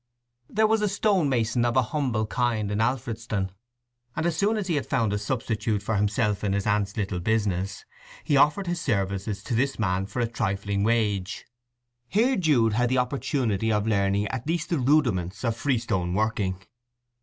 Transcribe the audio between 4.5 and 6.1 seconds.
as he had found a substitute for